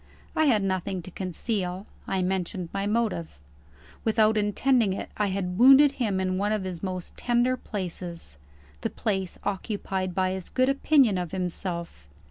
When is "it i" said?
4.93-5.27